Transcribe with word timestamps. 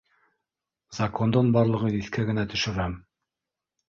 Закондың 0.99 1.51
барлығын 1.55 1.97
иҫкә 1.99 2.25
генә 2.31 2.47
төшөрәм 2.55 2.97